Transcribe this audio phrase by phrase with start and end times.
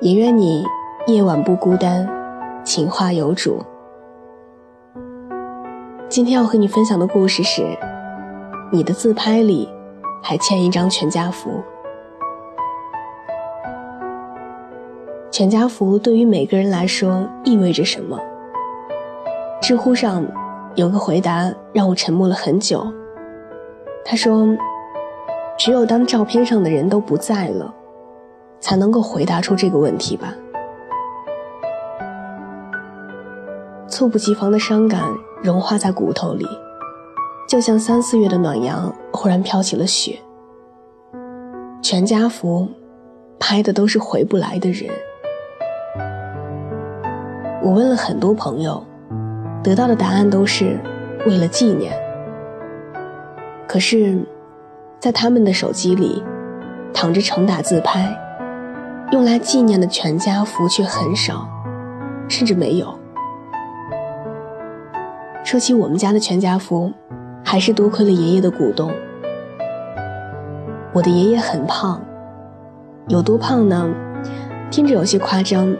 [0.00, 0.64] 也愿你
[1.08, 2.08] 夜晚不孤单，
[2.62, 3.60] 情话有主。
[6.08, 7.76] 今天要和你分享的故事是：
[8.70, 9.68] 你的自拍里
[10.22, 11.50] 还欠一张全家福。
[15.32, 18.20] 全家福对于每个人来说意味着什么？
[19.60, 20.24] 知乎上
[20.76, 22.86] 有个回答让我沉默了很久。
[24.04, 24.46] 他说
[25.58, 27.74] ：“只有当照片上的人都不在了，
[28.60, 30.32] 才能够回答出这个问题吧。”
[33.88, 35.04] 猝不及防的伤感。
[35.40, 36.44] 融化在骨头里，
[37.48, 40.18] 就像三四月的暖阳忽然飘起了雪。
[41.80, 42.66] 全家福，
[43.38, 44.90] 拍的都是回不来的人。
[47.62, 48.84] 我问了很多朋友，
[49.62, 50.76] 得到的答案都是
[51.24, 51.96] 为了纪念。
[53.68, 54.18] 可是，
[54.98, 56.20] 在他们的手机里，
[56.92, 58.12] 躺着成打自拍，
[59.10, 61.48] 用来纪念的全家福却很少，
[62.28, 62.94] 甚至没有。
[65.42, 66.92] 说起我们家的全家福，
[67.42, 68.92] 还是多亏了爷爷的鼓动。
[70.92, 71.98] 我的爷爷很胖，
[73.08, 73.88] 有多胖呢？
[74.70, 75.74] 听着有些夸张，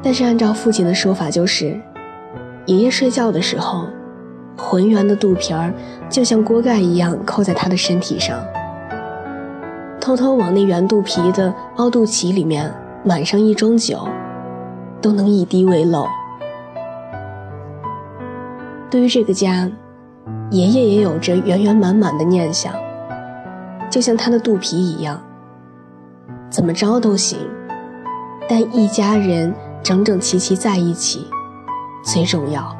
[0.00, 1.76] 但是按照父亲的说法，就是
[2.66, 3.88] 爷爷睡觉的时候，
[4.56, 5.74] 浑圆的肚皮儿
[6.08, 8.38] 就像锅盖一样扣在他的身体上，
[10.04, 12.70] 偷偷往那圆肚皮的凹肚脐里面
[13.02, 14.06] 满上一盅酒，
[15.00, 16.06] 都能一滴未漏。
[18.90, 19.66] 对于这个家，
[20.50, 22.74] 爷爷也有着圆圆满满的念想，
[23.90, 25.18] 就像他的肚皮一样，
[26.50, 27.38] 怎么着都行，
[28.46, 31.26] 但一家人整整齐齐在一起
[32.04, 32.76] 最重要。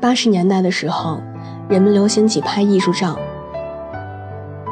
[0.00, 1.20] 八十年代的时候，
[1.68, 3.18] 人们流行起拍艺术照，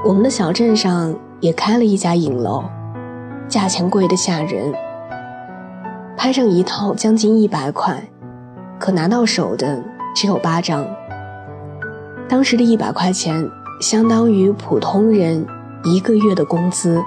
[0.03, 2.65] 我们的小镇上也开了一家影楼，
[3.47, 4.73] 价钱贵得吓人。
[6.17, 8.03] 拍上一套将近一百块，
[8.79, 9.85] 可拿到手的
[10.15, 10.87] 只有八张。
[12.27, 13.47] 当时的一百块钱
[13.79, 15.47] 相当于普通人
[15.85, 17.03] 一个月的工资。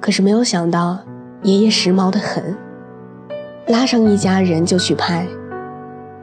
[0.00, 0.98] 可是没有想到，
[1.42, 2.56] 爷爷时髦的很，
[3.68, 5.24] 拉上一家人就去拍，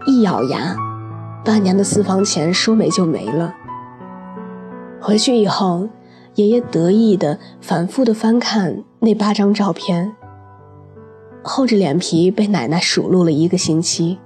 [0.05, 0.75] 一咬牙，
[1.43, 3.55] 半年的私房钱说没就没了。
[5.01, 5.87] 回去以后，
[6.35, 10.15] 爷爷得意的反复的翻看那八张照片。
[11.41, 14.19] 厚着脸皮被奶奶数落了一个星期。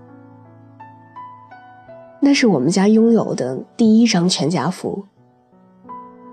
[2.20, 5.04] 那是我们家拥有的第一张全家福。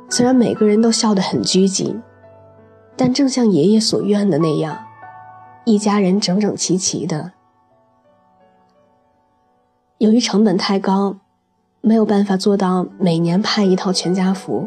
[0.09, 2.01] 虽然每个人都笑得很拘谨，
[2.97, 4.79] 但正像爷爷所愿的那样，
[5.65, 7.33] 一家人整整齐齐的。
[10.01, 11.15] 由于成本太高，
[11.83, 14.67] 没有办法做到每年拍一套全家福，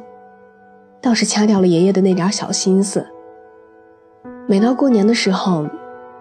[1.02, 3.04] 倒是掐掉了爷爷的那点小心思。
[4.48, 5.68] 每到过年的时候。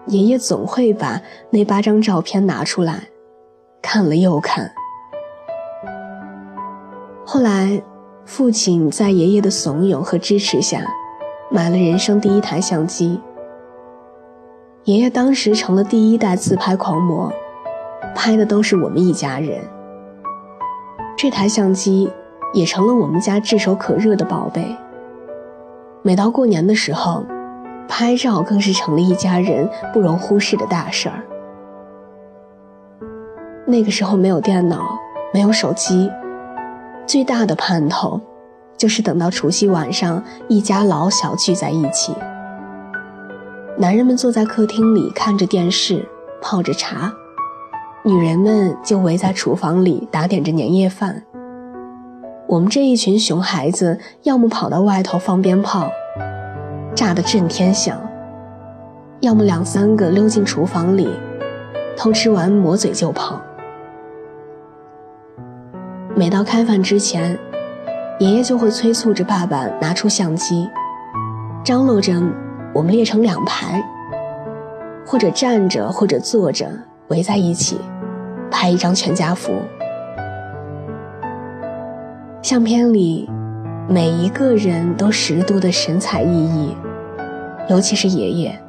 [0.07, 3.07] 爷爷总会把那八张照片拿出来，
[3.81, 4.69] 看了又看。
[7.25, 7.81] 后来，
[8.25, 10.85] 父亲在爷爷的怂恿和支持下，
[11.49, 13.17] 买了人生第一台相机。
[14.83, 17.31] 爷爷当时成了第一代自拍狂魔，
[18.15, 19.59] 拍的都是我们一家人。
[21.17, 22.11] 这台相机
[22.53, 24.75] 也成了我们家炙手可热的宝贝。
[26.01, 27.23] 每到过年的时候。
[27.85, 31.21] 拍照更是成了一家人不容忽视的大事儿。
[33.67, 34.97] 那个时候没有电脑，
[35.31, 36.09] 没有手机，
[37.05, 38.19] 最大的盼头，
[38.77, 42.15] 就是等到除夕晚上，一家老小聚在一起。
[43.77, 46.03] 男人们坐在客厅里看着电视，
[46.41, 47.13] 泡着茶，
[48.05, 51.23] 女人们就围在厨房里打点着年夜饭。
[52.47, 55.89] 我们这一群熊孩子，要么跑到外头放鞭炮。
[56.93, 57.97] 炸得震天响，
[59.21, 61.09] 要么两三个溜进厨房里，
[61.95, 63.41] 偷吃完抹嘴就跑。
[66.13, 67.39] 每到开饭之前，
[68.19, 70.69] 爷爷就会催促着爸爸拿出相机，
[71.63, 72.21] 张罗着
[72.73, 73.81] 我们列成两排，
[75.05, 76.67] 或者站着，或者坐着
[77.07, 77.79] 围在一起，
[78.53, 79.51] 拍一张全家福。
[82.43, 83.27] 相片里，
[83.89, 86.75] 每一个人都十足的神采奕奕，
[87.67, 88.59] 尤其是爷爷，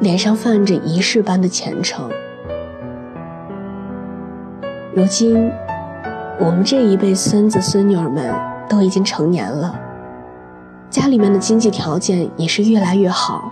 [0.00, 2.10] 脸上泛着仪式般的虔诚。
[4.94, 5.50] 如今，
[6.38, 8.30] 我们这一辈孙子孙女儿们
[8.68, 9.74] 都已经成年了，
[10.90, 13.50] 家里面的经济条件也是越来越好，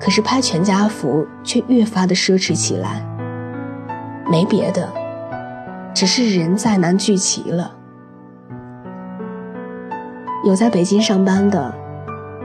[0.00, 3.04] 可是拍全家福却越发的奢侈起来。
[4.30, 4.88] 没别的，
[5.92, 7.72] 只是人再难聚齐了。
[10.44, 11.74] 有在北京上班的，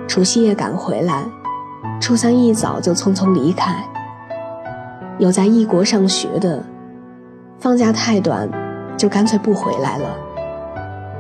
[0.07, 1.23] 除夕夜赶回来，
[2.01, 3.75] 初三一早就匆匆离开；
[5.19, 6.65] 有在异国上学的，
[7.59, 8.49] 放假太短，
[8.97, 10.09] 就干脆不回来了，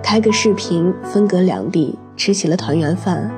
[0.01, 3.29] 开个视频，分隔两地吃起了团圆饭；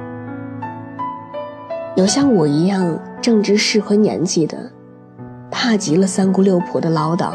[1.98, 4.72] 有像我一样正值适婚年纪的，
[5.60, 7.34] 怕极了三姑六婆的唠叨，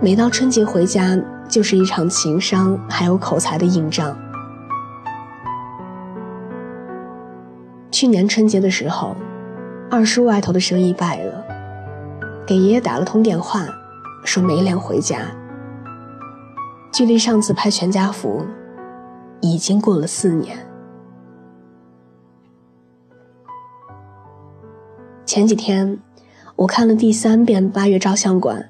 [0.00, 1.18] 每到春节回家
[1.48, 4.16] 就是一场情商还有口才的硬仗。
[7.90, 9.16] 去年春节的时候，
[9.90, 11.44] 二叔外头的生意败了，
[12.46, 13.66] 给爷爷打了通电话，
[14.24, 15.22] 说没脸回家。
[16.92, 18.46] 距离上次拍全家福，
[19.40, 20.56] 已经过了四年。
[25.26, 25.98] 前几天，
[26.60, 28.60] 我看了第三遍《八月照相馆》，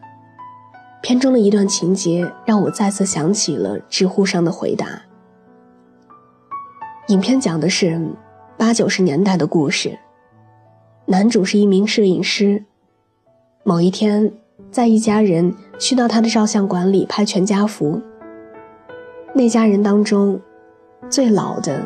[1.02, 5.02] 片中的一段情节让我再次想起了知乎上的回答。
[7.08, 8.00] 影片讲的是。
[8.56, 9.98] 八九十年代的故事，
[11.06, 12.62] 男主是一名摄影师。
[13.64, 14.30] 某一天，
[14.70, 17.98] 在一家人去到他的照相馆里拍全家福。
[19.34, 20.38] 那家人当中，
[21.08, 21.82] 最老的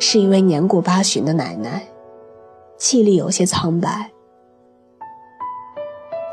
[0.00, 1.80] 是一位年过八旬的奶奶，
[2.76, 4.10] 气力有些苍白。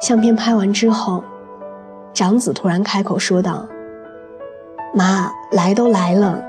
[0.03, 1.23] 相片拍完之后，
[2.13, 3.65] 长子突然开口说道
[4.93, 6.43] ：“妈，来都来了，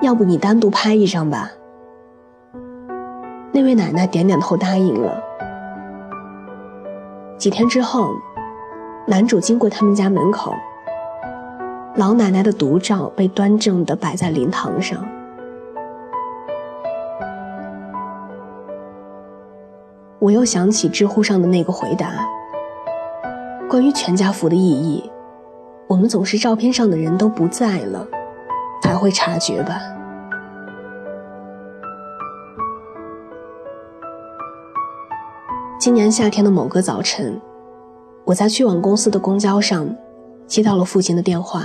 [0.00, 1.50] 要不你单独拍一张吧。”
[3.50, 5.20] 那位奶奶点点头，答应了。
[7.36, 8.12] 几天之后，
[9.08, 10.54] 男主经过他们家门口，
[11.96, 15.04] 老奶奶的独照被端正地摆在灵堂上。
[20.20, 22.12] 我又想起知乎上的那个回答：
[23.70, 25.08] 关于全家福的意义，
[25.86, 28.04] 我们总是照片上的人都不在了，
[28.82, 29.80] 才会察觉吧。
[35.78, 37.40] 今年夏天的某个早晨，
[38.24, 39.88] 我在去往公司的公交上，
[40.48, 41.62] 接到了父亲的电话。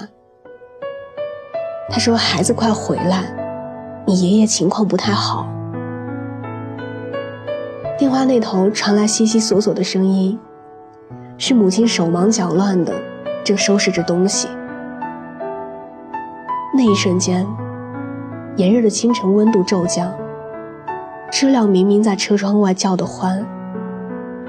[1.89, 3.33] 他说：“孩子，快回来，
[4.05, 5.47] 你爷爷情况不太好。”
[7.97, 10.37] 电话那头传来悉悉索索的声音，
[11.37, 12.93] 是母亲手忙脚乱的
[13.43, 14.47] 正收拾着东西。
[16.73, 17.45] 那一瞬间，
[18.55, 20.13] 炎热的清晨温度骤降，
[21.31, 23.45] 知了明明在车窗外叫得欢。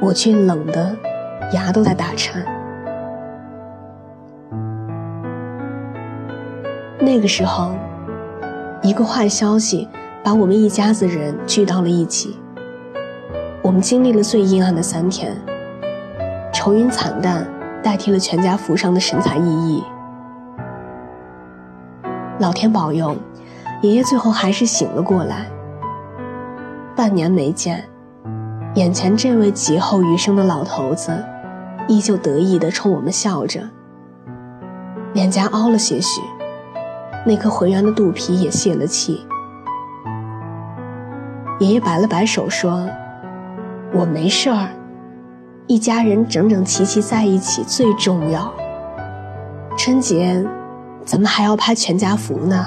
[0.01, 0.95] 我却冷得
[1.53, 2.45] 牙都在打颤。
[6.99, 7.73] 那个时候，
[8.83, 9.89] 一个坏消息
[10.23, 12.37] 把我们一家子人聚到了一起。
[13.63, 15.37] 我们经历了最阴暗的三天，
[16.57, 17.47] 愁云惨淡
[17.83, 19.85] 代替了全家福上的神采奕奕。
[22.39, 23.15] 老天保佑，
[23.83, 25.45] 爷爷最后还是醒了过来。
[26.97, 27.85] 半年没见。
[28.75, 31.23] 眼前这位劫后余生的老头子，
[31.89, 33.61] 依旧得意地冲我们笑着，
[35.13, 36.23] 脸颊凹了些许，
[37.27, 39.27] 那颗浑圆的肚皮也泄了气。
[41.59, 42.89] 爷爷摆了摆手说
[43.93, 44.69] ：“我没事儿，
[45.69, 48.55] 一家人整整齐齐在一起最重要。
[49.77, 50.47] 春节，
[51.05, 52.65] 咱们还要拍全家福呢。”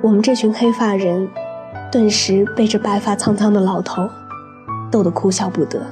[0.00, 1.28] 我们这群黑发人，
[1.90, 4.08] 顿时被这白发苍苍的老头
[4.92, 5.84] 逗得哭笑不得。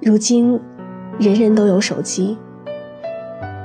[0.00, 0.58] 如今，
[1.18, 2.38] 人人都有手机，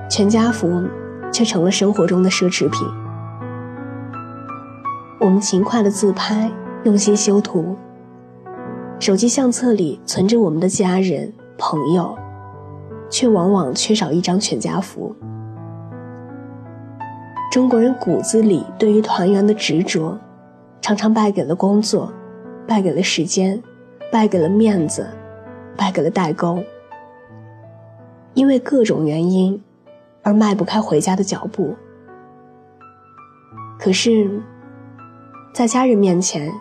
[0.09, 0.83] 全家福
[1.31, 2.87] 却成了生活中的奢侈品。
[5.19, 6.51] 我们勤快的自拍，
[6.83, 7.75] 用心修图，
[8.99, 12.17] 手机相册里存着我们的家人朋友，
[13.09, 15.15] 却往往缺少一张全家福。
[17.51, 20.17] 中国人骨子里对于团圆的执着，
[20.81, 22.13] 常常败给了工作，
[22.67, 23.61] 败给了时间，
[24.11, 25.07] 败给了面子，
[25.75, 26.61] 败给了代沟。
[28.35, 29.59] 因为各种原因，
[30.27, 31.73] 而迈不开回家的脚步。
[33.79, 34.29] 可是，
[35.53, 36.51] 在家人面前，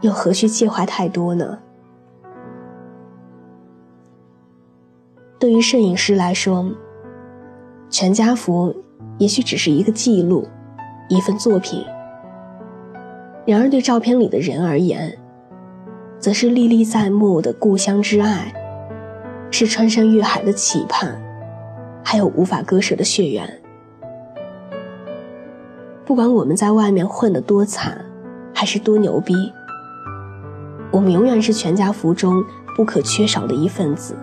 [0.00, 1.58] 又何须介怀太多呢？
[5.38, 6.72] 对于摄影师来说，
[7.90, 8.74] 全家福
[9.18, 10.48] 也许只是一个记录，
[11.10, 11.84] 一份作品。
[13.44, 15.14] 然而，对照片里的人而言，
[16.18, 18.50] 则是历历在目的故乡之爱，
[19.50, 21.20] 是穿山越海的期盼，
[22.02, 23.60] 还有无法割舍的血缘。
[26.04, 28.04] 不管我们在外面混得多惨，
[28.54, 29.34] 还是多牛逼，
[30.90, 32.44] 我们永远是全家福中
[32.76, 34.16] 不可缺少的一份子。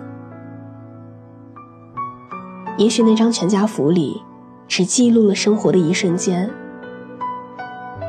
[2.76, 4.22] 也许那张全家福里，
[4.68, 6.48] 只记录了生活的一瞬间。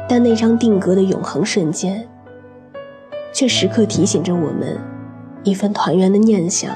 [0.10, 2.08] 但那张定格的永恒瞬间，
[3.32, 4.78] 却时刻提醒着我们
[5.44, 6.76] 一份团圆的念想，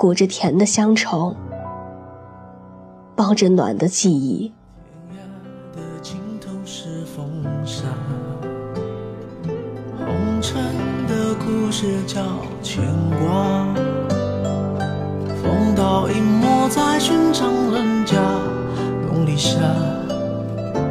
[0.00, 1.36] 裹着甜的乡愁，
[3.14, 4.50] 抱着暖的记忆。
[9.98, 10.64] 红尘
[11.06, 12.22] 的故事叫
[12.62, 13.66] 牵挂，
[15.42, 18.16] 风刀隐没在寻常人家，
[19.06, 19.58] 梦里下。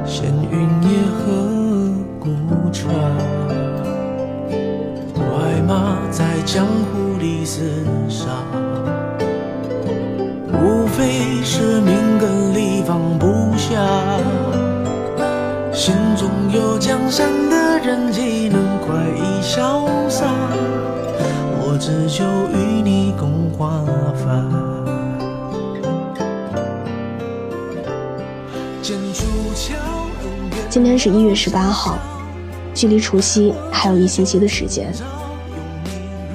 [0.06, 2.30] 闲云野鹤孤
[2.72, 2.94] 船，
[5.16, 7.60] 快马在江湖里厮
[8.08, 8.28] 杀，
[16.80, 20.26] 江山的人，岂能快意潇洒？
[21.62, 23.84] 我只求与你共华
[24.16, 24.42] 发。
[30.70, 32.00] 今天是一月十八号，
[32.74, 34.94] 距离除夕还有一星期的时间，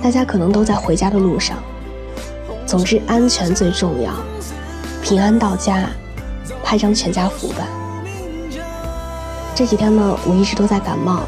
[0.03, 1.57] 大家可能都在回家的路上。
[2.67, 4.13] 总之，安全最重要，
[5.03, 5.89] 平安到家，
[6.63, 7.67] 拍张全家福吧。
[9.54, 11.20] 这几天呢，我一直都在感冒，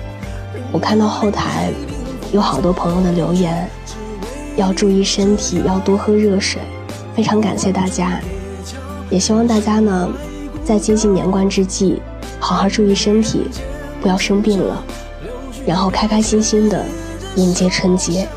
[0.73, 1.71] 我看到后台
[2.33, 3.71] 有好多朋友的留言，
[4.57, 6.61] 要注意身体，要多喝热水，
[7.15, 8.21] 非常感谢大家，
[9.11, 10.09] 也希望大家呢，
[10.65, 12.03] 在接近年关之际。
[12.39, 13.45] 好好注意身体，
[14.01, 14.83] 不要生病了，
[15.65, 16.85] 然后开开心心的
[17.37, 18.29] 迎接春节。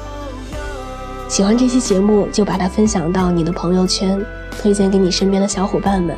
[1.28, 4.24] 喜欢这期节目，就把它分享到你的朋友圈，
[4.62, 6.16] 推荐给你身边的小伙伴们。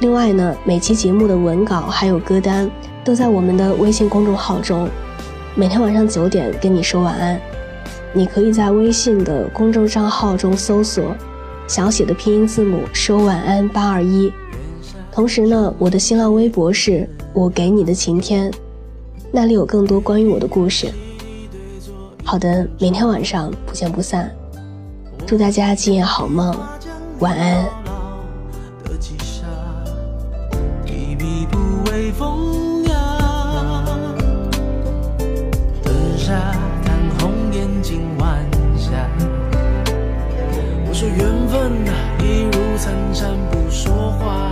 [0.00, 2.70] 另外呢，每期节目的文稿还有歌单
[3.02, 4.88] 都在我们的微信公众号中，
[5.54, 7.40] 每天晚上九点跟你说晚安。
[8.12, 11.14] 你可以在微信的公众账号中搜索
[11.66, 14.32] 小写的拼音字母说晚安八二一。
[15.10, 18.50] 同时呢，我的新浪微博是我给你的晴天，
[19.32, 20.92] 那里有更多关于我的故事。
[22.22, 24.30] 好的，明天晚上不见不散，
[25.26, 26.54] 祝大家今夜好梦，
[27.20, 27.85] 晚安。
[32.18, 32.94] 风雅。
[35.84, 36.32] 河沙
[36.82, 38.42] 看红颜尽晚
[38.78, 38.90] 霞。
[40.88, 41.18] 我说缘
[41.48, 44.50] 分啊，一如参禅不说话。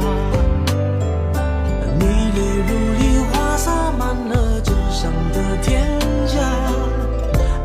[1.99, 6.38] 你泪如梨花洒满了纸上的天下，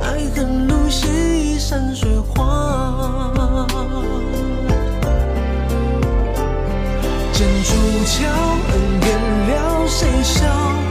[0.01, 3.34] 爱恨如细山水画。
[7.34, 7.75] 剑出
[8.06, 8.49] 鞘。
[10.00, 10.88] 谁笑？